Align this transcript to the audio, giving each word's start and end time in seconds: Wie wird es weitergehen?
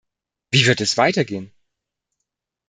Wie 0.49 0.65
wird 0.65 0.81
es 0.81 0.97
weitergehen? 0.97 1.53